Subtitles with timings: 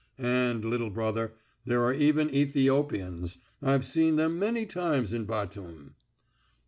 [0.17, 3.37] And, little brother, there are even Ethiopians.
[3.61, 5.93] I've seen them many times in Batum!"